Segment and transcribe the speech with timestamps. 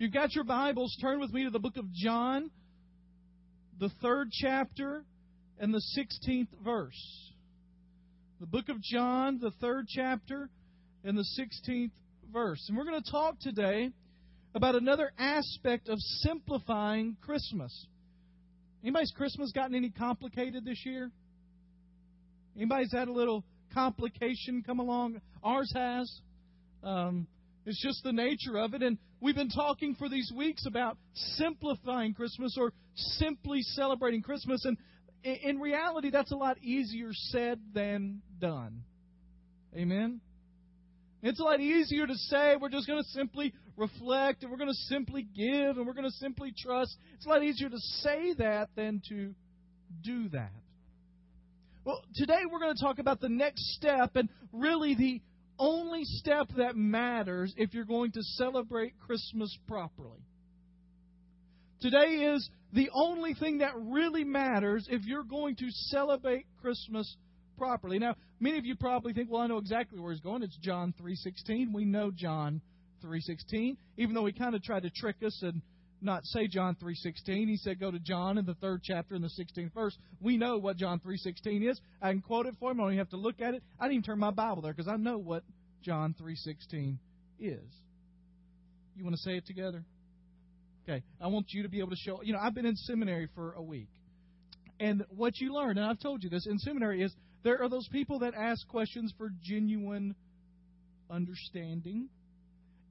[0.00, 2.50] You've got your Bibles, turn with me to the book of John,
[3.78, 5.04] the third chapter,
[5.58, 7.30] and the 16th verse.
[8.40, 10.48] The book of John, the third chapter,
[11.04, 11.90] and the 16th
[12.32, 12.64] verse.
[12.66, 13.90] And we're going to talk today
[14.54, 17.86] about another aspect of simplifying Christmas.
[18.82, 21.10] Anybody's Christmas gotten any complicated this year?
[22.56, 23.44] Anybody's had a little
[23.74, 25.20] complication come along?
[25.44, 26.20] Ours has.
[26.82, 27.26] Um,
[27.66, 28.82] it's just the nature of it.
[28.82, 34.64] And we've been talking for these weeks about simplifying Christmas or simply celebrating Christmas.
[34.64, 34.76] And
[35.22, 38.82] in reality, that's a lot easier said than done.
[39.76, 40.20] Amen?
[41.22, 44.70] It's a lot easier to say we're just going to simply reflect and we're going
[44.70, 46.96] to simply give and we're going to simply trust.
[47.14, 49.34] It's a lot easier to say that than to
[50.02, 50.52] do that.
[51.84, 55.20] Well, today we're going to talk about the next step and really the
[55.60, 60.18] only step that matters if you're going to celebrate Christmas properly.
[61.80, 67.16] Today is the only thing that really matters if you're going to celebrate Christmas
[67.56, 67.98] properly.
[67.98, 70.42] Now, many of you probably think, well, I know exactly where he's going.
[70.42, 71.72] It's John 3.16.
[71.72, 72.60] We know John
[73.04, 75.62] 3.16, even though he kind of tried to trick us and
[76.02, 77.48] not say John 3:16.
[77.48, 79.96] He said go to John in the 3rd chapter in the 16th verse.
[80.20, 81.80] We know what John 3:16 is.
[82.00, 82.80] I can quote it for him.
[82.80, 83.62] I don't even have to look at it.
[83.78, 85.44] I didn't even turn my Bible there because I know what
[85.82, 86.98] John 3:16
[87.38, 87.82] is.
[88.96, 89.84] You want to say it together?
[90.84, 91.02] Okay.
[91.20, 93.52] I want you to be able to show, you know, I've been in seminary for
[93.52, 93.88] a week.
[94.78, 97.88] And what you learn, and I've told you this in seminary is there are those
[97.88, 100.14] people that ask questions for genuine
[101.10, 102.08] understanding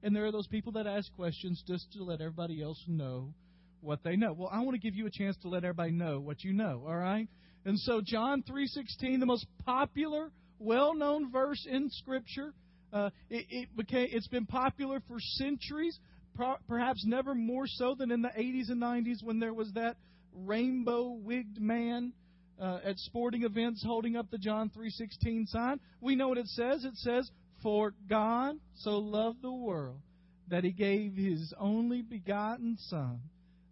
[0.02, 3.34] and there are those people that ask questions just to let everybody else know
[3.80, 4.32] what they know.
[4.32, 6.84] Well, I want to give you a chance to let everybody know what you know,
[6.86, 7.28] all right?
[7.64, 12.54] And so John 3:16, the most popular, well-known verse in scripture,
[12.92, 15.98] uh, it, it became it's been popular for centuries,
[16.34, 19.96] pro- perhaps never more so than in the 80s and 90s when there was that
[20.34, 22.12] rainbow-wigged man
[22.60, 25.80] uh, at sporting events holding up the John 3:16 sign.
[26.00, 26.84] We know what it says.
[26.84, 27.30] It says,
[27.62, 30.00] for God so loved the world
[30.48, 33.20] that he gave his only begotten Son,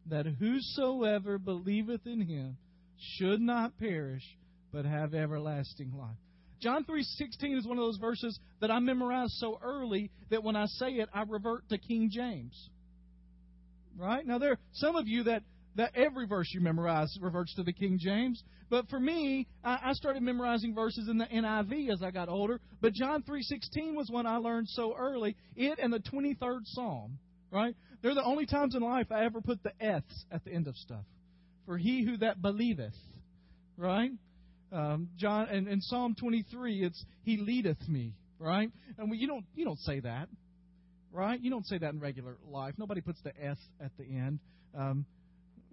[0.06, 2.56] that whosoever believeth in him
[2.96, 4.24] should not perish,
[4.72, 6.16] but have everlasting life.
[6.60, 10.66] John 3:16 is one of those verses that I memorized so early that when I
[10.66, 12.70] say it I revert to King James.
[13.96, 14.26] Right?
[14.26, 15.42] Now there are some of you that
[15.78, 18.42] that every verse you memorize reverts to the King James.
[18.68, 22.60] But for me, I, started memorizing verses in the NIV as I got older.
[22.80, 25.36] But John 3.16 was one I learned so early.
[25.54, 27.18] It and the 23rd Psalm,
[27.52, 27.76] right?
[28.02, 30.76] They're the only times in life I ever put the F's at the end of
[30.76, 31.04] stuff.
[31.64, 32.96] For he who that believeth,
[33.76, 34.10] right?
[34.72, 38.70] Um, John and in Psalm 23, it's He leadeth me, right?
[38.98, 40.28] And you don't you don't say that,
[41.12, 41.40] right?
[41.40, 42.74] You don't say that in regular life.
[42.78, 44.40] Nobody puts the S at the end.
[44.76, 45.06] Um,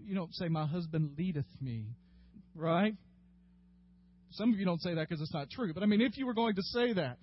[0.05, 1.85] you don't say, My husband leadeth me,
[2.55, 2.95] right?
[4.31, 5.73] Some of you don't say that because it's not true.
[5.73, 7.17] But I mean, if you were going to say that,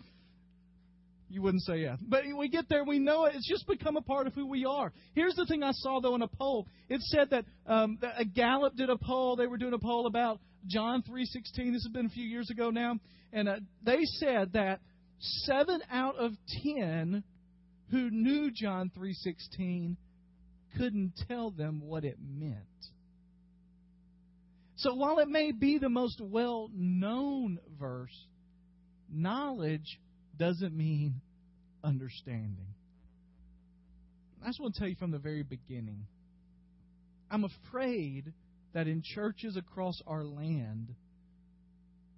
[1.29, 1.99] you wouldn't say yes.
[2.07, 3.35] But we get there, we know it.
[3.35, 4.93] It's just become a part of who we are.
[5.15, 6.67] Here's the thing I saw, though, in a poll.
[6.91, 9.37] It said that, um, that a Gallup did a poll.
[9.37, 11.73] They were doing a poll about John 3.16.
[11.73, 12.99] This has been a few years ago now.
[13.33, 14.81] And uh, they said that
[15.21, 16.33] 7 out of
[16.63, 17.25] 10
[17.91, 19.97] who knew John 3.16
[20.77, 22.57] couldn't tell them what it meant.
[24.77, 28.17] So while it may be the most well known verse,
[29.13, 30.01] knowledge
[30.39, 31.21] doesn't mean
[31.85, 32.75] understanding.
[34.43, 36.07] I just want to tell you from the very beginning
[37.33, 38.35] I'm afraid
[38.75, 40.95] that in churches across our land,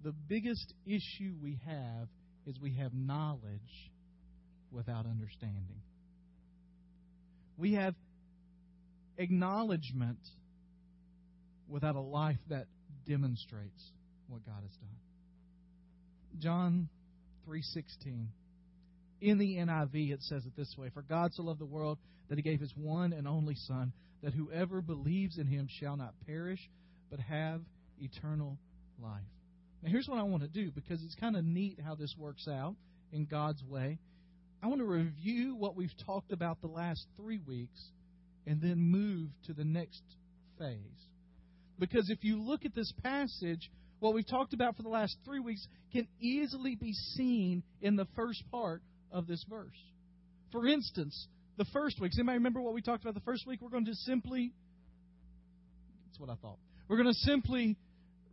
[0.03, 2.09] the biggest issue we have
[2.45, 3.91] is we have knowledge
[4.71, 5.81] without understanding.
[7.57, 7.95] We have
[9.17, 10.19] acknowledgement
[11.67, 12.67] without a life that
[13.07, 13.91] demonstrates
[14.27, 14.97] what God has done.
[16.39, 16.89] John
[17.47, 18.27] 3:16
[19.21, 22.37] in the NIV it says it this way for God so loved the world that
[22.37, 26.59] he gave his one and only son that whoever believes in him shall not perish
[27.09, 27.61] but have
[27.99, 28.57] eternal
[29.01, 29.21] life.
[29.81, 32.47] Now here's what I want to do because it's kind of neat how this works
[32.47, 32.75] out
[33.13, 33.99] in God's way.
[34.61, 37.91] I want to review what we've talked about the last 3 weeks
[38.45, 40.03] and then move to the next
[40.59, 40.77] phase.
[41.79, 43.69] Because if you look at this passage,
[43.99, 48.07] what we've talked about for the last three weeks can easily be seen in the
[48.15, 48.81] first part
[49.11, 49.77] of this verse.
[50.51, 51.27] For instance,
[51.57, 52.11] the first week.
[52.11, 53.61] Does anybody remember what we talked about the first week?
[53.61, 54.51] We're going to simply.
[56.07, 56.57] That's what I thought.
[56.87, 57.77] We're going to simply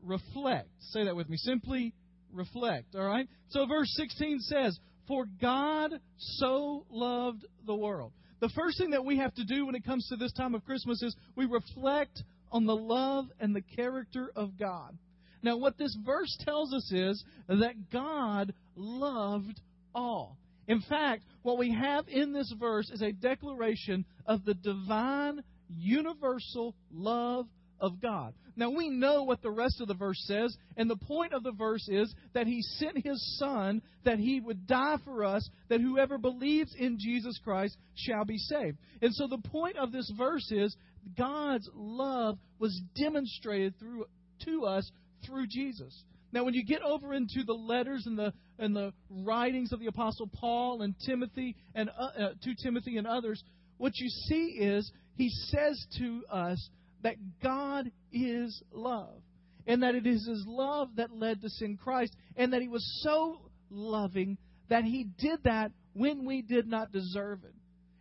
[0.03, 0.69] reflect.
[0.91, 1.37] Say that with me.
[1.37, 1.94] Simply
[2.32, 2.94] reflect.
[2.94, 3.29] All right?
[3.50, 4.79] So verse 16 says,
[5.09, 8.12] For God so loved the world.
[8.42, 10.64] The first thing that we have to do when it comes to this time of
[10.64, 14.98] Christmas is we reflect on the love and the character of God.
[15.44, 19.60] Now, what this verse tells us is that God loved
[19.94, 20.36] all.
[20.66, 26.74] In fact, what we have in this verse is a declaration of the divine, universal
[26.92, 27.46] love
[27.82, 28.32] of God.
[28.55, 31.52] Now, we know what the rest of the verse says, and the point of the
[31.52, 36.17] verse is that He sent His Son, that He would die for us, that whoever
[36.17, 38.79] believes in Jesus Christ shall be saved.
[39.02, 40.76] And so the point of this verse is
[41.19, 44.06] God's love was demonstrated through
[44.44, 44.90] to us
[45.26, 46.05] through Jesus.
[46.32, 49.87] Now, when you get over into the letters and the and the writings of the
[49.87, 53.43] Apostle Paul and Timothy and uh, uh, to Timothy and others,
[53.78, 56.70] what you see is he says to us
[57.02, 59.20] that God is love,
[59.66, 63.00] and that it is His love that led to sin Christ, and that He was
[63.02, 63.40] so
[63.70, 64.38] loving
[64.69, 67.54] that He did that when we did not deserve it,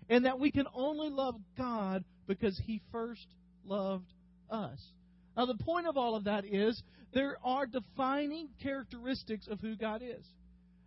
[0.10, 3.28] and that we can only love God because He first
[3.66, 4.12] loved
[4.50, 4.80] us.
[5.36, 6.82] Now, the point of all of that is
[7.14, 10.26] there are defining characteristics of who God is.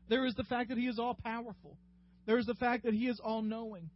[0.08, 1.76] There is the fact that He is all powerful.
[2.26, 3.90] There is the fact that He is all knowing.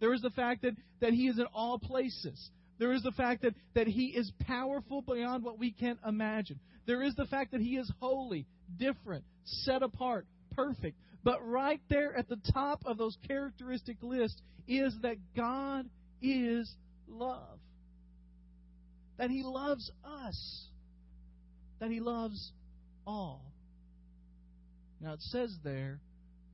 [0.00, 2.50] There is the fact that, that He is in all places.
[2.78, 6.58] There is the fact that, that He is powerful beyond what we can imagine.
[6.86, 10.98] There is the fact that He is holy, different, set apart, perfect.
[11.22, 15.88] But right there at the top of those characteristic lists is that God
[16.20, 16.70] is
[17.08, 17.58] love.
[19.18, 20.66] That He loves us.
[21.80, 22.52] That He loves
[23.06, 23.52] all.
[25.00, 26.00] Now it says there,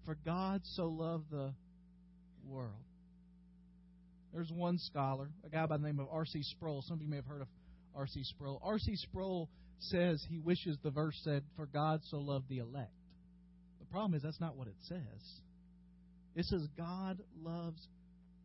[0.05, 1.53] for God so loved the
[2.47, 2.90] world.
[4.33, 6.43] There's one scholar, a guy by the name of R.C.
[6.43, 6.83] Sproul.
[6.87, 7.49] Some of you may have heard of
[7.95, 8.23] R.C.
[8.25, 8.61] Sproul.
[8.65, 8.95] R.C.
[8.97, 9.49] Sproul
[9.79, 12.93] says he wishes the verse said, For God so loved the elect.
[13.81, 15.41] The problem is that's not what it says.
[16.37, 17.81] It says God loves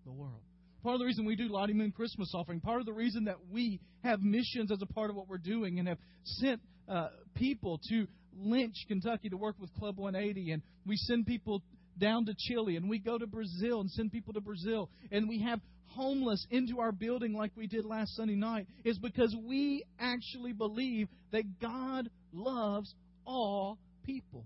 [0.05, 0.41] the world.
[0.81, 3.37] Part of the reason we do Lottie Moon Christmas offering, part of the reason that
[3.51, 7.79] we have missions as a part of what we're doing and have sent uh, people
[7.89, 11.63] to Lynch, Kentucky to work with Club 180, and we send people
[11.97, 15.41] down to Chile, and we go to Brazil and send people to Brazil, and we
[15.41, 20.53] have homeless into our building like we did last Sunday night is because we actually
[20.53, 22.93] believe that God loves
[23.25, 24.45] all people.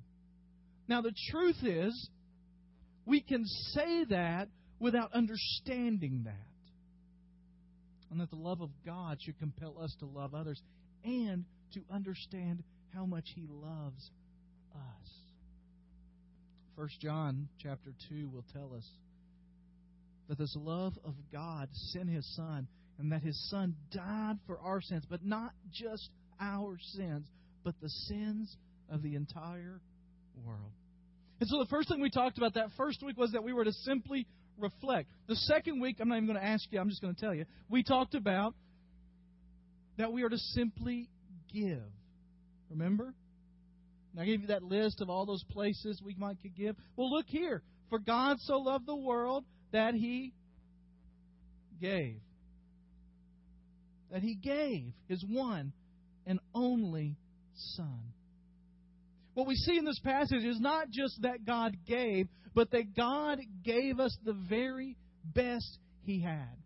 [0.88, 2.10] Now, the truth is,
[3.06, 4.50] we can say that
[4.80, 6.36] without understanding that.
[8.12, 10.60] And that the love of God should compel us to love others
[11.04, 12.64] and to understand
[12.94, 14.10] how much He loves
[14.74, 15.12] us.
[16.76, 18.86] First John chapter 2 will tell us
[20.30, 22.68] that this love of God sent his son
[22.98, 26.10] and that his son died for our sins, but not just
[26.40, 27.28] our sins,
[27.64, 28.56] but the sins
[28.90, 29.82] of the entire
[30.46, 30.72] world.
[31.40, 33.64] And so the first thing we talked about that first week was that we were
[33.64, 34.28] to simply
[34.58, 35.10] reflect.
[35.28, 37.34] The second week, I'm not even going to ask you, I'm just going to tell
[37.34, 37.46] you.
[37.70, 38.54] We talked about
[39.98, 41.10] that we are to simply
[41.54, 41.82] give.
[42.70, 43.14] Remember?
[44.12, 46.76] And I gave you that list of all those places we might could give.
[46.96, 47.64] Well, look here.
[47.90, 50.34] For God so loved the world that he
[51.82, 52.20] gave.
[54.12, 55.74] That he gave his one
[56.26, 57.18] and only
[57.76, 58.14] Son.
[59.34, 63.40] What we see in this passage is not just that God gave, but that God
[63.64, 66.58] gave us the very best he had.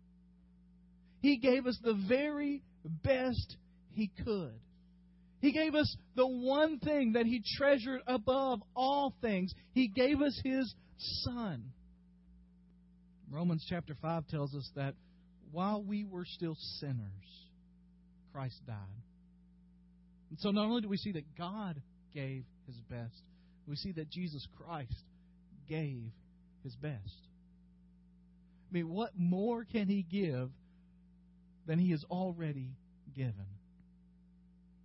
[1.20, 3.56] He gave us the very best
[3.92, 4.54] he could.
[5.40, 9.52] He gave us the one thing that he treasured above all things.
[9.72, 11.73] He gave us his Son.
[13.30, 14.94] Romans chapter 5 tells us that
[15.50, 17.48] while we were still sinners,
[18.32, 18.76] Christ died.
[20.30, 21.80] And so not only do we see that God
[22.12, 23.22] gave his best,
[23.66, 25.04] we see that Jesus Christ
[25.68, 26.10] gave
[26.62, 27.18] his best.
[28.70, 30.50] I mean, what more can he give
[31.66, 32.76] than he has already
[33.14, 33.46] given?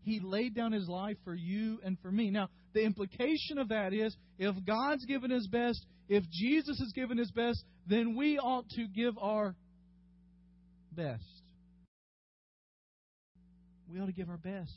[0.03, 2.29] He laid down his life for you and for me.
[2.29, 7.17] Now, the implication of that is if God's given his best, if Jesus has given
[7.17, 9.55] his best, then we ought to give our
[10.91, 11.23] best.
[13.91, 14.73] We ought to give our best.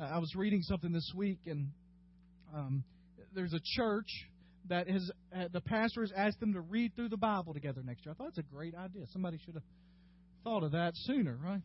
[0.00, 1.68] Uh, I was reading something this week, and
[2.54, 2.84] um,
[3.34, 4.08] there's a church
[4.68, 8.06] that has uh, the pastor has asked them to read through the Bible together next
[8.06, 8.14] year.
[8.14, 9.04] I thought it's a great idea.
[9.12, 9.62] Somebody should have
[10.42, 11.60] thought of that sooner, right?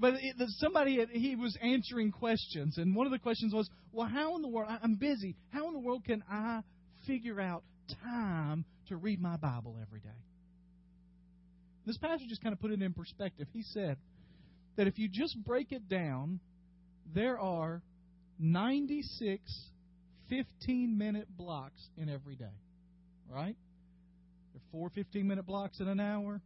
[0.00, 0.14] But
[0.58, 4.48] somebody he was answering questions, and one of the questions was, "Well, how in the
[4.48, 4.70] world?
[4.82, 5.36] I'm busy.
[5.50, 6.62] How in the world can I
[7.06, 7.62] figure out
[8.02, 10.08] time to read my Bible every day?"
[11.86, 13.48] This pastor just kind of put it in perspective.
[13.52, 13.96] He said
[14.76, 16.40] that if you just break it down,
[17.14, 17.82] there are
[18.38, 19.40] 96
[20.28, 22.44] 15 minute blocks in every day,
[23.28, 23.56] right?
[24.52, 26.40] They're four 15 minute blocks in an hour,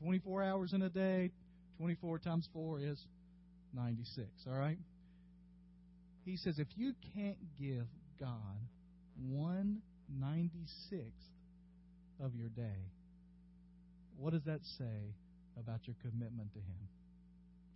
[0.00, 1.30] 24 hours in a day.
[1.78, 3.02] 24 times 4 is
[3.72, 4.76] 96, all right?
[6.24, 7.86] He says if you can't give
[8.18, 8.58] God
[9.26, 9.72] 196th
[12.22, 12.90] of your day,
[14.16, 15.14] what does that say
[15.58, 16.88] about your commitment to Him?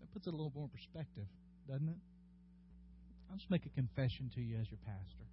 [0.00, 1.26] That puts it a little more perspective,
[1.66, 1.96] doesn't it?
[3.30, 5.24] I'll just make a confession to you as your pastor.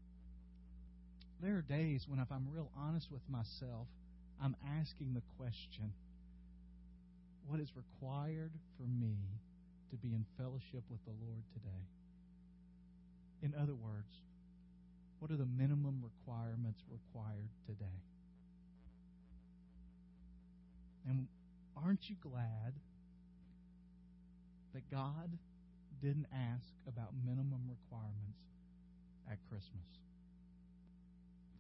[1.42, 3.88] There are days when, if I'm real honest with myself,
[4.42, 5.92] I'm asking the question
[7.48, 9.18] what is required for me
[9.90, 11.84] to be in fellowship with the Lord today?
[13.42, 14.14] In other words,
[15.20, 18.02] what are the minimum requirements required today?
[21.08, 21.28] And
[21.76, 22.74] aren't you glad
[24.74, 25.30] that God
[26.02, 28.42] didn't ask about minimum requirements
[29.30, 29.90] at Christmas?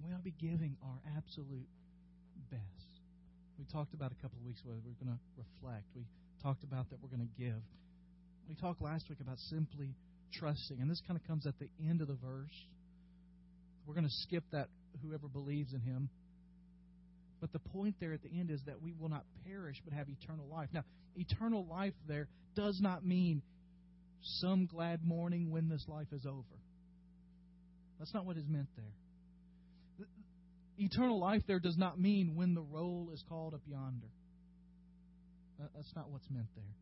[0.06, 1.70] We ought to be giving our absolute
[2.50, 3.02] best.
[3.58, 5.86] We talked about a couple of weeks ago we're going to reflect.
[5.96, 6.02] We
[6.42, 7.62] talked about that we're going to give.
[8.50, 9.94] We talked last week about simply
[10.34, 12.54] trusting, and this kind of comes at the end of the verse.
[13.86, 14.68] We're going to skip that
[15.04, 16.10] whoever believes in him.
[17.40, 20.08] But the point there at the end is that we will not perish but have
[20.10, 20.70] eternal life.
[20.74, 20.84] Now,
[21.16, 23.42] eternal life there does not mean
[24.22, 26.60] some glad morning when this life is over.
[27.98, 28.94] That's not what is meant there
[30.82, 34.08] eternal life there does not mean when the roll is called up yonder.
[35.76, 36.76] That's not what's meant there.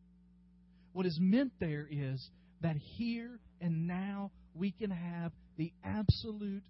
[0.92, 2.30] What is meant there is
[2.62, 6.62] that here and now we can have the absolute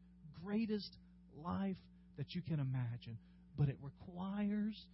[0.44, 0.96] greatest
[1.44, 1.76] life
[2.18, 3.18] that you can imagine.
[3.58, 4.86] But it requires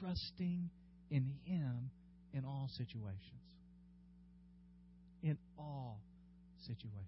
[0.00, 0.70] trusting
[1.10, 1.90] in Him
[2.32, 3.14] in all situations.
[5.22, 6.00] In all
[6.66, 7.02] situations.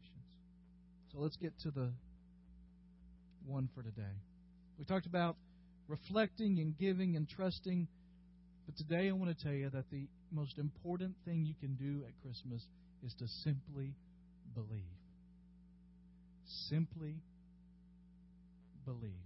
[1.13, 1.91] So let's get to the
[3.47, 4.03] one for today.
[4.79, 5.37] We talked about
[5.89, 7.89] reflecting and giving and trusting.
[8.69, 12.05] But today I want to tell you that the most important thing you can do
[12.07, 12.63] at Christmas
[13.03, 13.95] is to simply
[14.55, 14.83] believe.
[16.69, 17.15] Simply
[18.85, 19.25] believe.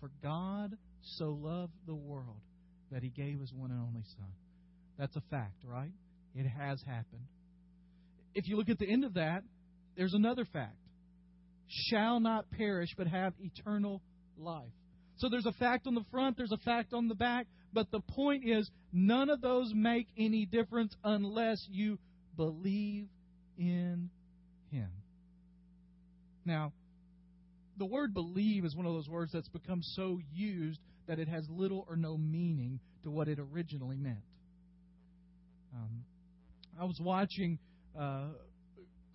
[0.00, 2.40] For God so loved the world
[2.90, 4.32] that he gave his one and only Son.
[4.98, 5.92] That's a fact, right?
[6.34, 7.28] It has happened.
[8.34, 9.44] If you look at the end of that,
[9.96, 10.74] there's another fact
[11.68, 14.02] shall not perish but have eternal
[14.36, 14.64] life.
[15.16, 18.00] So there's a fact on the front, there's a fact on the back, but the
[18.00, 21.98] point is none of those make any difference unless you
[22.36, 23.06] believe
[23.56, 24.10] in
[24.70, 24.90] Him.
[26.44, 26.72] Now,
[27.78, 31.48] the word believe is one of those words that's become so used that it has
[31.48, 34.24] little or no meaning to what it originally meant.
[35.74, 36.04] Um,
[36.80, 37.58] I was watching
[37.98, 38.28] uh,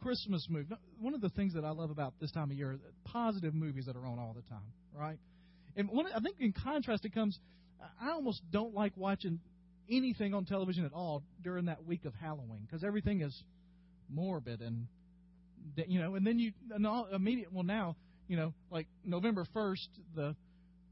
[0.02, 0.68] Christmas movie.
[1.00, 3.96] One of the things that I love about this time of year, positive movies that
[3.96, 5.18] are on all the time, right?
[5.76, 7.38] And one, I think in contrast, it comes.
[8.02, 9.40] I almost don't like watching
[9.90, 13.44] anything on television at all during that week of Halloween because everything is
[14.10, 14.88] morbid and
[15.88, 16.16] you know.
[16.16, 17.54] And then you and all immediate.
[17.54, 17.96] Well, now
[18.28, 20.36] you know, like November first, the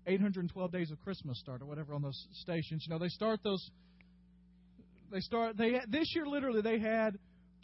[0.08, 2.86] 812 days of Christmas start or whatever on those stations.
[2.88, 3.70] You know, they start those.
[5.12, 5.58] They start.
[5.58, 7.18] They this year literally they had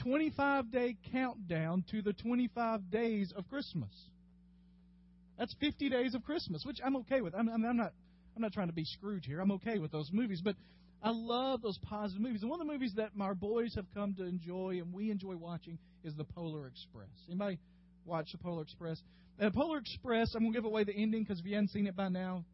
[0.03, 3.89] 25 day countdown to the 25 days of Christmas.
[5.37, 7.33] That's 50 days of Christmas, which I'm okay with.
[7.33, 7.93] I'm, I'm, I'm, not
[8.35, 9.39] I'm not trying to be Scrooge here.
[9.39, 10.55] I'm okay with those movies, but
[11.01, 12.41] I love those positive movies.
[12.41, 15.35] And one of the movies that my boys have come to enjoy and we enjoy
[15.35, 17.09] watching is The Polar Express.
[17.27, 17.59] Anybody
[18.05, 19.01] watch The Polar Express?
[19.39, 21.95] The Polar Express, I'm to give away the ending because if you haven't seen it
[21.95, 22.45] by now,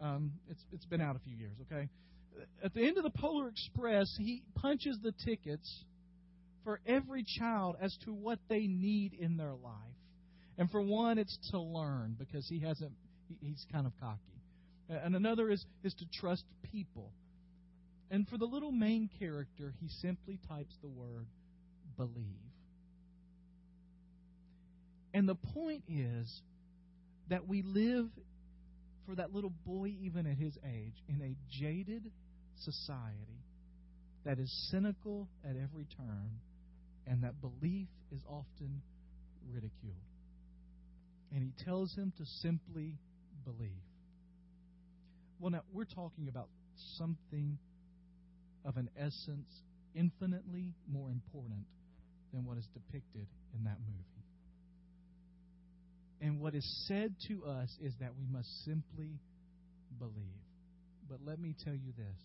[0.00, 1.56] um, it's it's been out a few years.
[1.62, 1.88] Okay.
[2.62, 5.84] At the end of the Polar Express, he punches the tickets
[6.62, 9.97] for every child as to what they need in their life.
[10.58, 12.92] And for one, it's to learn because he hasn't,
[13.40, 14.20] he's kind of cocky.
[14.88, 17.12] And another is, is to trust people.
[18.10, 21.26] And for the little main character, he simply types the word
[21.96, 22.14] believe.
[25.14, 26.42] And the point is
[27.28, 28.08] that we live,
[29.06, 32.10] for that little boy, even at his age, in a jaded
[32.64, 33.44] society
[34.24, 36.30] that is cynical at every turn
[37.06, 38.82] and that belief is often
[39.52, 40.07] ridiculed.
[41.32, 42.94] And he tells him to simply
[43.44, 43.82] believe.
[45.38, 46.48] Well, now, we're talking about
[46.96, 47.58] something
[48.64, 49.62] of an essence
[49.94, 51.64] infinitely more important
[52.32, 54.04] than what is depicted in that movie.
[56.20, 59.20] And what is said to us is that we must simply
[59.98, 60.14] believe.
[61.08, 62.20] But let me tell you this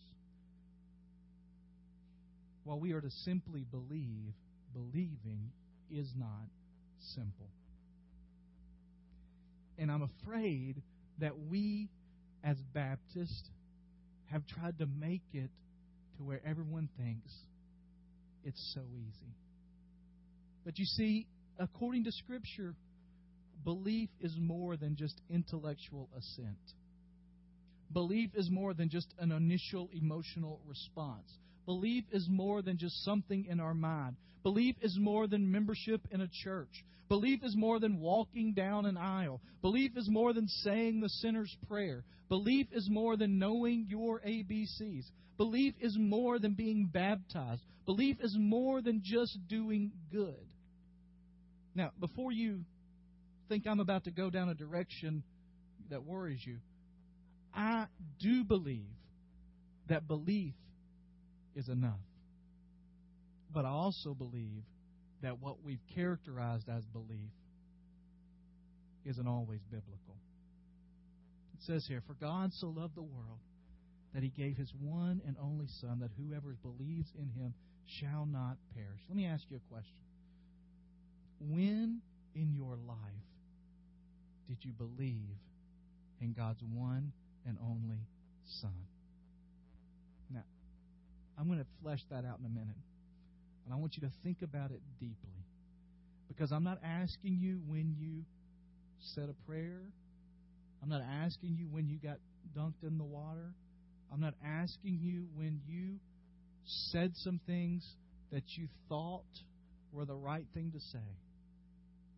[2.63, 4.33] while we are to simply believe,
[4.74, 5.51] believing
[5.91, 6.48] is not
[7.13, 7.50] simple.
[9.83, 10.81] And I'm afraid
[11.19, 11.89] that we
[12.43, 13.49] as Baptists,
[14.31, 15.49] have tried to make it
[16.17, 17.31] to where everyone thinks
[18.43, 19.35] it's so easy.
[20.65, 22.75] But you see, according to Scripture,
[23.63, 26.57] belief is more than just intellectual assent.
[27.93, 31.31] Belief is more than just an initial emotional response.
[31.65, 34.15] Belief is more than just something in our mind.
[34.43, 36.84] Belief is more than membership in a church.
[37.10, 39.39] Belief is more than walking down an aisle.
[39.62, 42.03] Belief is more than saying the sinner's prayer.
[42.29, 45.05] Belief is more than knowing your ABCs.
[45.38, 47.62] Belief is more than being baptized.
[47.86, 50.46] Belief is more than just doing good.
[51.75, 52.62] Now, before you
[53.50, 55.24] think I'm about to go down a direction
[55.89, 56.58] that worries you,
[57.53, 57.88] I
[58.20, 58.88] do believe
[59.89, 60.53] that belief
[61.55, 62.00] is enough.
[63.53, 64.63] But I also believe
[65.22, 67.31] that what we've characterized as belief
[69.05, 70.15] isn't always biblical.
[71.53, 73.39] It says here, For God so loved the world
[74.13, 77.53] that he gave his one and only Son, that whoever believes in him
[77.86, 79.01] shall not perish.
[79.07, 79.95] Let me ask you a question.
[81.39, 82.01] When
[82.36, 82.98] in your life
[84.48, 85.38] did you believe
[86.22, 87.12] in God's one
[87.45, 88.07] and only
[88.62, 88.72] Son?
[91.37, 92.75] I'm going to flesh that out in a minute.
[93.65, 95.15] And I want you to think about it deeply.
[96.27, 98.23] Because I'm not asking you when you
[99.15, 99.81] said a prayer.
[100.81, 102.17] I'm not asking you when you got
[102.57, 103.53] dunked in the water.
[104.11, 105.95] I'm not asking you when you
[106.65, 107.85] said some things
[108.31, 109.23] that you thought
[109.91, 110.99] were the right thing to say.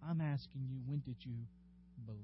[0.07, 1.35] I'm asking you, when did you
[2.05, 2.21] believe?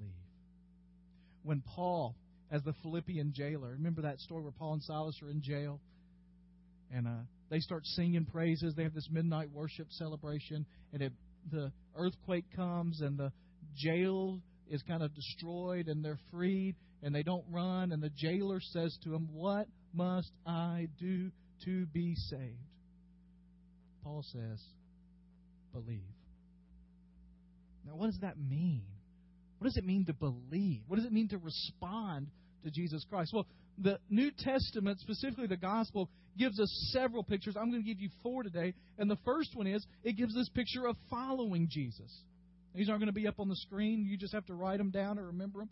[1.44, 2.16] When Paul,
[2.52, 5.80] as the Philippian jailer, remember that story where Paul and Silas are in jail?
[6.94, 8.74] And uh, they start singing praises.
[8.76, 11.14] They have this midnight worship celebration, and it,
[11.52, 13.32] the earthquake comes, and the
[13.76, 17.92] jail is kind of destroyed, and they're freed, and they don't run.
[17.92, 21.32] And the jailer says to them, What must I do
[21.66, 22.58] to be saved?
[24.04, 24.62] Paul says,
[25.74, 26.02] Believe.
[27.86, 28.84] Now, what does that mean?
[29.58, 30.82] What does it mean to believe?
[30.88, 32.28] What does it mean to respond
[32.64, 33.32] to Jesus Christ?
[33.34, 33.46] Well,
[33.82, 37.56] the New Testament, specifically the Gospel, gives us several pictures.
[37.58, 38.74] I'm going to give you four today.
[38.98, 42.12] And the first one is it gives this picture of following Jesus.
[42.76, 44.06] These aren't going to be up on the screen.
[44.08, 45.70] You just have to write them down or remember them.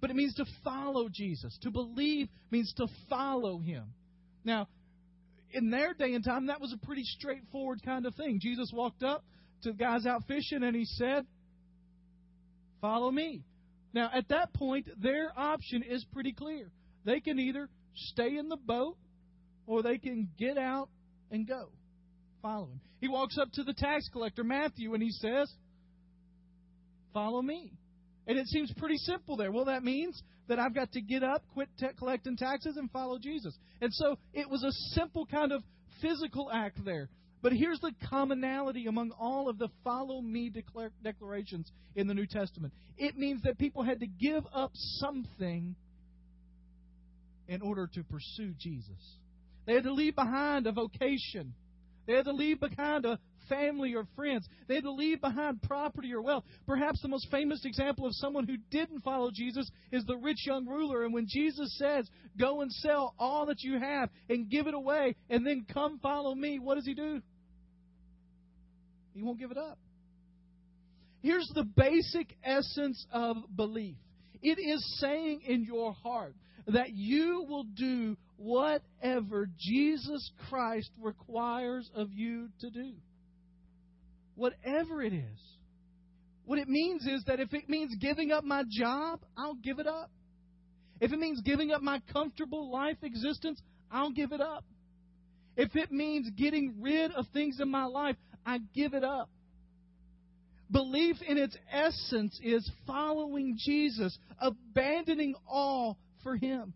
[0.00, 1.56] But it means to follow Jesus.
[1.62, 3.84] To believe means to follow him.
[4.44, 4.68] Now,
[5.50, 8.38] in their day and time, that was a pretty straightforward kind of thing.
[8.40, 9.24] Jesus walked up
[9.62, 11.26] to the guys out fishing and he said,
[12.80, 13.42] Follow me.
[13.92, 16.70] Now, at that point, their option is pretty clear.
[17.08, 18.98] They can either stay in the boat
[19.66, 20.90] or they can get out
[21.30, 21.70] and go.
[22.42, 22.80] Follow him.
[23.00, 25.50] He walks up to the tax collector, Matthew, and he says,
[27.14, 27.72] Follow me.
[28.26, 29.50] And it seems pretty simple there.
[29.50, 33.18] Well, that means that I've got to get up, quit t- collecting taxes, and follow
[33.18, 33.56] Jesus.
[33.80, 35.62] And so it was a simple kind of
[36.02, 37.08] physical act there.
[37.40, 40.52] But here's the commonality among all of the follow me
[41.02, 45.74] declarations in the New Testament it means that people had to give up something
[47.48, 49.16] in order to pursue Jesus.
[49.66, 51.54] They had to leave behind a vocation.
[52.06, 54.46] They had to leave behind a family or friends.
[54.66, 56.44] They had to leave behind property or wealth.
[56.66, 60.66] Perhaps the most famous example of someone who didn't follow Jesus is the rich young
[60.66, 61.04] ruler.
[61.04, 62.08] And when Jesus says,
[62.38, 66.34] Go and sell all that you have and give it away, and then come follow
[66.34, 67.20] me, what does he do?
[69.14, 69.78] He won't give it up.
[71.20, 73.96] Here's the basic essence of belief
[74.40, 76.34] it is saying in your heart
[76.68, 82.92] that you will do whatever Jesus Christ requires of you to do
[84.38, 85.40] whatever it is.
[86.46, 89.86] What it means is that if it means giving up my job, I'll give it
[89.86, 90.10] up.
[91.00, 94.64] If it means giving up my comfortable life existence, I'll give it up.
[95.56, 99.28] If it means getting rid of things in my life, I give it up.
[100.70, 106.74] Belief in its essence is following Jesus, abandoning all for Him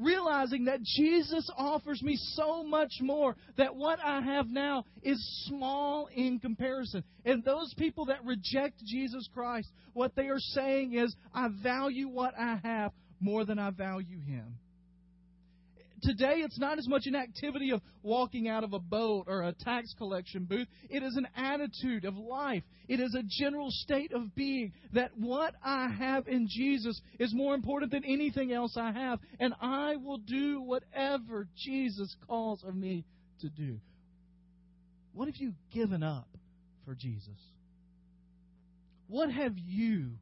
[0.00, 6.08] realizing that Jesus offers me so much more, that what I have now is small
[6.14, 7.04] in comparison.
[7.24, 12.34] And those people that reject Jesus Christ, what they are saying is, I value what
[12.38, 14.56] I have more than I value Him
[16.02, 19.52] today it's not as much an activity of walking out of a boat or a
[19.52, 20.68] tax collection booth.
[20.88, 22.62] It is an attitude of life.
[22.88, 27.54] It is a general state of being that what I have in Jesus is more
[27.54, 29.20] important than anything else I have.
[29.38, 33.04] And I will do whatever Jesus calls of me
[33.40, 33.78] to do.
[35.12, 36.28] What have you given up
[36.84, 37.28] for Jesus?
[39.08, 40.12] What have you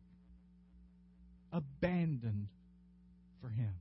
[1.53, 2.49] abandoned
[3.41, 3.75] for Him.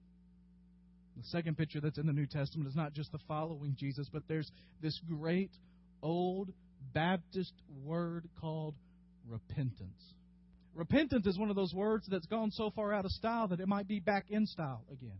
[1.18, 4.24] The second picture that's in the New Testament is not just the following Jesus, but
[4.28, 4.52] there's
[4.82, 5.50] this great
[6.04, 6.54] old
[6.94, 7.54] Baptist
[7.84, 8.76] word called
[9.28, 10.14] repentance.
[10.76, 13.68] Repentance is one of those words that's gone so far out of style that it
[13.68, 15.18] might be back in style again.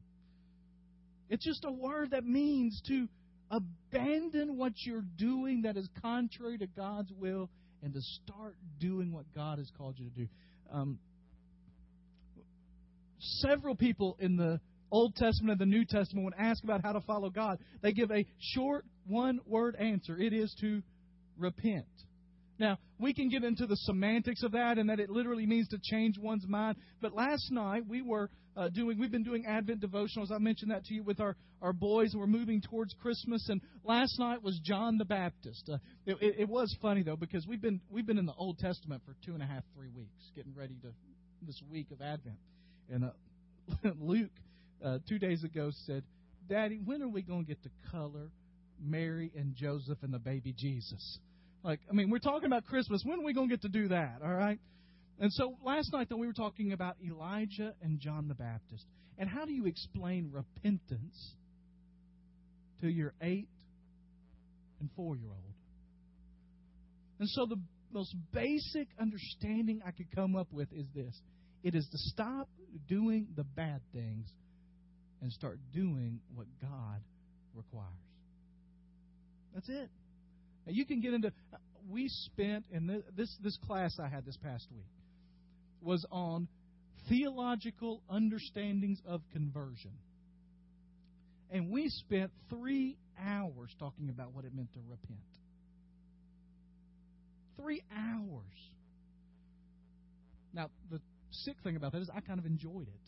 [1.30, 3.08] It's just a word that means to
[3.50, 7.50] abandon what you're doing that is contrary to God's will
[7.82, 10.28] and to start doing what God has called you to do.
[10.72, 11.00] Um,
[13.20, 14.60] several people in the
[14.92, 18.12] Old Testament and the New Testament, when asked about how to follow God, they give
[18.12, 20.18] a short one word answer.
[20.18, 20.82] It is to
[21.38, 21.86] repent.
[22.60, 25.78] Now, we can get into the semantics of that and that it literally means to
[25.82, 26.78] change one's mind.
[27.02, 30.32] But last night we were uh, doing, we've been doing Advent devotionals.
[30.32, 32.14] I mentioned that to you with our, our boys.
[32.16, 33.48] We're moving towards Christmas.
[33.50, 35.70] And last night was John the Baptist.
[35.72, 38.58] Uh, it, it, it was funny though because we've been, we've been in the Old
[38.58, 40.88] Testament for two and a half, three weeks, getting ready to
[41.44, 42.38] this week of Advent.
[42.90, 44.32] And uh, Luke,
[44.84, 46.04] uh, two days ago said,
[46.50, 48.30] Daddy, when are we going to get to color
[48.82, 51.20] Mary and Joseph and the baby Jesus?
[51.64, 53.02] Like, I mean, we're talking about Christmas.
[53.04, 54.20] When are we going to get to do that?
[54.24, 54.60] All right?
[55.20, 58.86] And so last night, though, we were talking about Elijah and John the Baptist.
[59.18, 61.34] And how do you explain repentance
[62.82, 63.48] to your eight
[64.80, 65.54] and four year old?
[67.20, 67.60] And so the
[67.92, 71.20] most basic understanding I could come up with is this
[71.64, 72.48] it is to stop
[72.88, 74.32] doing the bad things
[75.22, 77.02] and start doing what God
[77.56, 77.88] requires.
[79.54, 79.90] That's it.
[80.66, 81.32] Now you can get into.
[81.90, 84.84] We spent in this this class I had this past week
[85.82, 86.48] was on
[87.10, 89.92] theological understandings of conversion,
[91.50, 95.20] and we spent three hours talking about what it meant to repent.
[97.60, 98.44] Three hours.
[100.54, 101.00] Now the
[101.32, 103.07] sick thing about that is I kind of enjoyed it.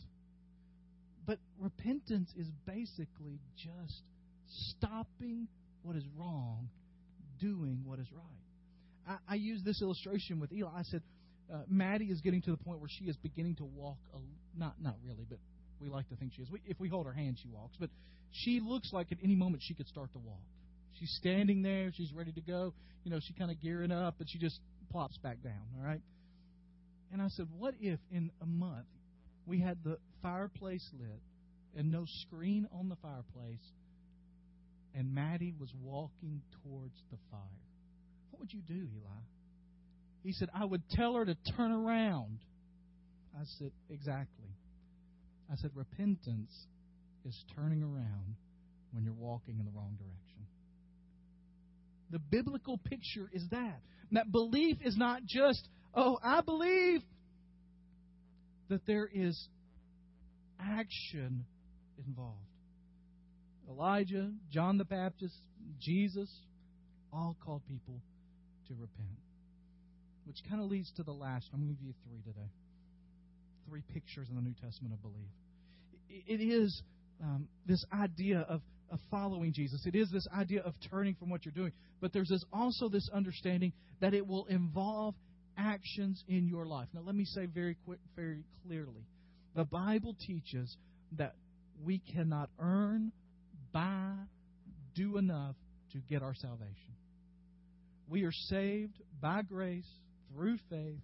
[1.26, 4.02] But repentance is basically just
[4.70, 5.48] stopping
[5.82, 6.68] what is wrong
[7.40, 9.18] doing what is right.
[9.28, 10.70] I, I use this illustration with Eli.
[10.70, 11.02] I said,
[11.52, 13.96] uh, Maddie is getting to the point where she is beginning to walk.
[14.14, 14.18] A,
[14.58, 15.38] not not really, but
[15.80, 16.50] we like to think she is.
[16.50, 17.76] We, if we hold her hand, she walks.
[17.78, 17.90] But
[18.30, 20.42] she looks like at any moment she could start to walk.
[20.98, 21.92] She's standing there.
[21.94, 22.74] She's ready to go.
[23.04, 24.60] You know, she kind of gearing up, but she just
[24.92, 25.62] plops back down.
[25.78, 26.02] All right.
[27.12, 28.86] And I said, what if in a month
[29.50, 31.20] we had the fireplace lit
[31.76, 33.72] and no screen on the fireplace
[34.94, 37.40] and Maddie was walking towards the fire,
[38.30, 39.20] what would you do, Eli?
[40.22, 42.38] He said, I would tell her to turn around.
[43.34, 44.50] I said, Exactly.
[45.50, 46.52] I said, Repentance
[47.24, 48.36] is turning around
[48.92, 50.46] when you're walking in the wrong direction.
[52.10, 53.80] The biblical picture is that.
[54.12, 57.02] That belief is not just, oh, I believe,
[58.70, 59.48] that there is
[60.58, 61.44] action
[62.06, 62.38] involved.
[63.68, 65.36] Elijah, John the Baptist,
[65.78, 66.30] Jesus,
[67.12, 68.00] all called people
[68.68, 69.18] to repent.
[70.24, 71.48] Which kind of leads to the last.
[71.52, 72.48] I'm going to give you three today.
[73.68, 75.28] Three pictures in the New Testament of belief.
[76.08, 76.82] It is
[77.22, 79.84] um, this idea of, of following Jesus.
[79.86, 81.72] It is this idea of turning from what you're doing.
[82.00, 85.14] But there's this, also this understanding that it will involve
[85.60, 86.88] actions in your life.
[86.92, 89.04] Now, let me say very quick, very clearly.
[89.54, 90.76] The Bible teaches
[91.18, 91.34] that
[91.84, 93.12] we cannot earn
[93.72, 94.14] buy,
[94.94, 95.54] do enough
[95.92, 96.94] to get our salvation.
[98.08, 99.86] We are saved by grace
[100.32, 101.00] through faith,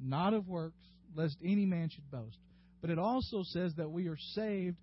[0.00, 0.84] not of works,
[1.14, 2.38] lest any man should boast.
[2.80, 4.76] But it also says that we are saved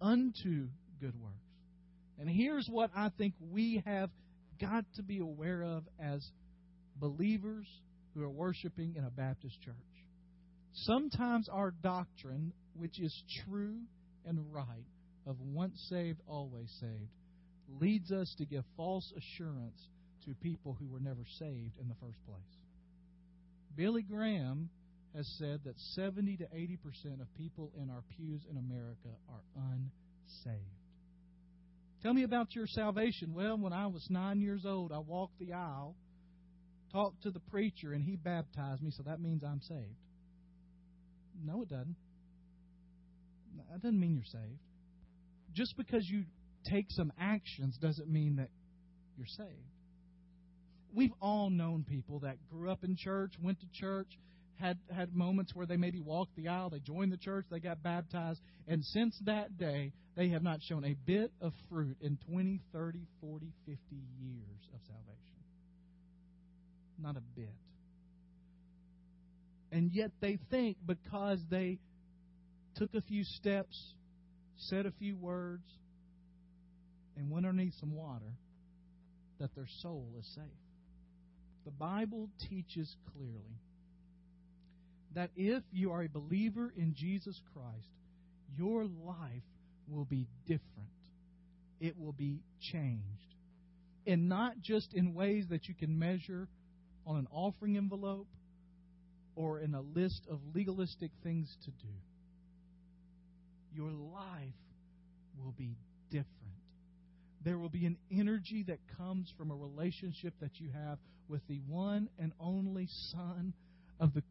[0.00, 0.68] unto
[1.00, 1.36] good works.
[2.18, 4.10] And here's what I think we have
[4.60, 6.26] got to be aware of as
[6.98, 7.66] believers
[8.16, 9.74] who are worshiping in a Baptist church.
[10.72, 13.76] Sometimes our doctrine, which is true
[14.24, 14.86] and right,
[15.26, 17.10] of once saved, always saved
[17.80, 19.88] leads us to give false assurance
[20.24, 22.38] to people who were never saved in the first place.
[23.76, 24.70] Billy Graham
[25.14, 30.62] has said that 70 to 80% of people in our pews in America are unsaved.
[32.02, 33.34] Tell me about your salvation.
[33.34, 35.96] Well, when I was nine years old, I walked the aisle,
[36.96, 40.00] talked to the preacher, and he baptized me, so that means I'm saved.
[41.44, 41.96] No, it doesn't.
[43.70, 44.60] That doesn't mean you're saved
[45.56, 46.24] just because you
[46.70, 48.50] take some actions doesn't mean that
[49.16, 49.50] you're saved.
[50.94, 54.18] We've all known people that grew up in church, went to church,
[54.60, 57.82] had had moments where they maybe walked the aisle, they joined the church, they got
[57.82, 62.60] baptized, and since that day, they have not shown a bit of fruit in 20,
[62.72, 63.78] 30, 40, 50
[64.18, 65.35] years of salvation.
[67.00, 67.54] Not a bit.
[69.72, 71.78] And yet they think because they
[72.76, 73.94] took a few steps,
[74.56, 75.64] said a few words,
[77.16, 78.32] and went underneath some water,
[79.40, 80.44] that their soul is safe.
[81.64, 83.60] The Bible teaches clearly
[85.14, 87.88] that if you are a believer in Jesus Christ,
[88.56, 89.42] your life
[89.88, 90.62] will be different.
[91.80, 93.02] It will be changed.
[94.06, 96.48] And not just in ways that you can measure
[97.06, 98.26] on an offering envelope
[99.36, 101.92] or in a list of legalistic things to do.
[103.74, 104.54] Your life
[105.38, 105.76] will be
[106.10, 106.32] different.
[107.44, 111.60] There will be an energy that comes from a relationship that you have with the
[111.68, 113.52] one and only Son
[114.00, 114.22] of the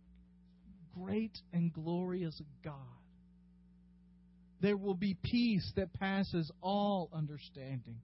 [0.98, 2.74] great and glorious God.
[4.62, 8.02] There will be peace that passes all understanding.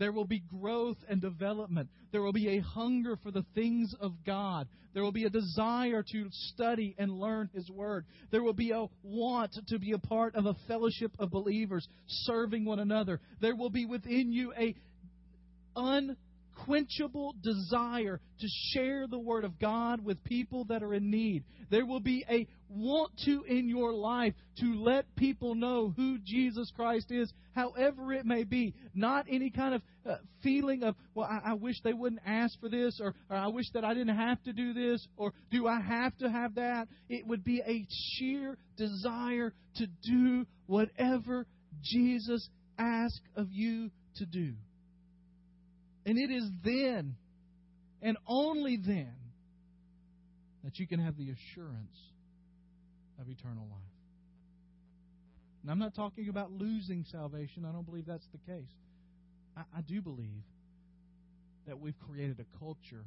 [0.00, 1.90] There will be growth and development.
[2.10, 4.66] There will be a hunger for the things of God.
[4.94, 8.06] There will be a desire to study and learn His Word.
[8.32, 12.64] There will be a want to be a part of a fellowship of believers, serving
[12.64, 13.20] one another.
[13.42, 14.74] There will be within you a
[15.76, 16.16] un
[16.60, 21.44] unquenchable desire to share the Word of God with people that are in need.
[21.70, 26.70] There will be a want to in your life to let people know who Jesus
[26.74, 28.74] Christ is, however it may be.
[28.94, 32.68] Not any kind of uh, feeling of, well, I, I, wish they wouldn't ask for
[32.68, 35.80] this, or, or I wish that I didn't have to do this, or do I
[35.80, 36.88] have to have that?
[37.08, 41.46] It would be a sheer desire to do whatever
[41.82, 44.54] Jesus asks of you to do.
[46.06, 47.16] And it is then,
[48.02, 49.12] and only then,
[50.64, 51.96] that you can have the assurance
[53.20, 53.80] of eternal life.
[55.62, 57.64] And I'm not talking about losing salvation.
[57.66, 58.72] I don't believe that's the case.
[59.56, 60.42] I, I do believe
[61.66, 63.04] that we've created a culture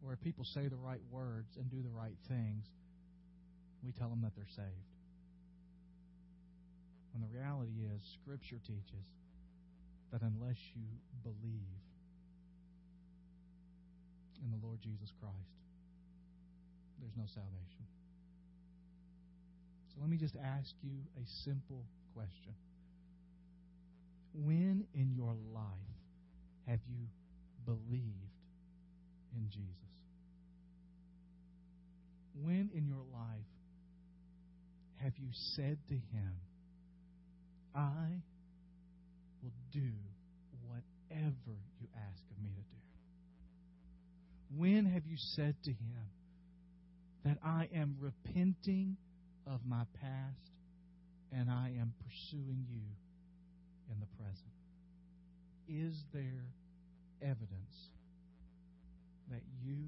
[0.00, 2.64] where people say the right words and do the right things,
[3.84, 4.88] we tell them that they're saved.
[7.12, 9.04] When the reality is, Scripture teaches
[10.12, 10.82] that unless you
[11.22, 11.82] believe
[14.42, 15.34] in the Lord Jesus Christ,
[17.00, 17.84] there's no salvation.
[19.92, 22.54] So let me just ask you a simple question.
[24.34, 25.64] When in your life
[26.66, 27.06] have you
[27.64, 28.32] believed
[29.34, 29.68] in Jesus?
[32.42, 33.50] When in your life
[35.02, 36.32] have you said to him,
[37.74, 38.22] I
[39.42, 39.90] will do
[40.66, 42.78] whatever you ask of me to do?
[44.56, 46.04] When have you said to Him
[47.24, 48.96] that I am repenting
[49.46, 50.50] of my past
[51.32, 52.86] and I am pursuing you
[53.90, 54.56] in the present?
[55.68, 56.46] Is there
[57.20, 57.76] evidence
[59.30, 59.84] that you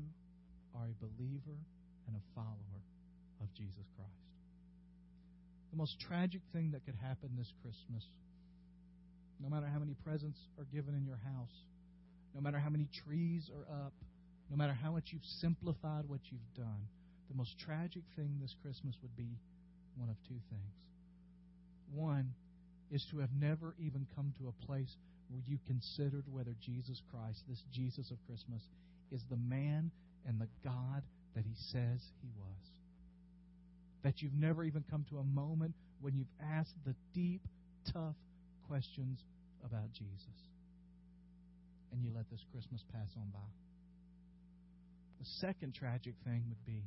[0.76, 1.58] are a believer
[2.06, 2.82] and a follower
[3.40, 4.10] of Jesus Christ?
[5.70, 8.04] The most tragic thing that could happen this Christmas
[9.42, 11.54] no matter how many presents are given in your house,
[12.34, 13.92] no matter how many trees are up,
[14.50, 16.88] no matter how much you've simplified what you've done,
[17.30, 19.38] the most tragic thing this Christmas would be
[19.96, 20.74] one of two things.
[21.94, 22.34] One
[22.90, 24.96] is to have never even come to a place
[25.30, 28.62] where you considered whether Jesus Christ, this Jesus of Christmas,
[29.12, 29.90] is the man
[30.26, 31.02] and the God
[31.34, 32.62] that he says he was.
[34.02, 36.26] That you've never even come to a moment when you've
[36.58, 37.42] asked the deep,
[37.92, 38.16] tough
[38.70, 39.18] questions
[39.66, 40.38] about Jesus.
[41.92, 43.50] And you let this Christmas pass on by.
[45.18, 46.84] The second tragic thing would be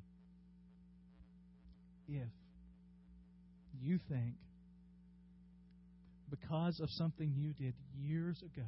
[2.08, 2.30] if
[3.82, 4.36] you think
[6.30, 8.68] because of something you did years ago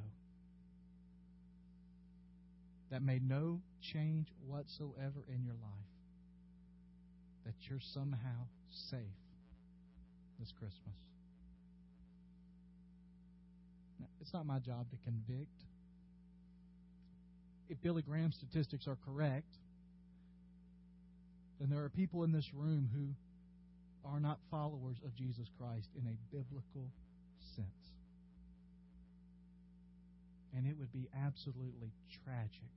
[2.91, 3.61] that made no
[3.93, 5.91] change whatsoever in your life,
[7.45, 8.47] that you're somehow
[8.89, 8.99] safe
[10.37, 10.95] this Christmas.
[14.25, 15.61] It's not my job to convict.
[17.69, 19.53] If Billy Graham's statistics are correct,
[21.59, 23.13] then there are people in this room who
[24.09, 26.89] are not followers of Jesus Christ in a biblical
[27.55, 27.69] sense.
[30.57, 31.91] And it would be absolutely
[32.25, 32.73] tragic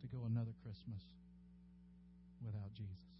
[0.00, 1.02] to go another Christmas
[2.46, 3.13] without Jesus.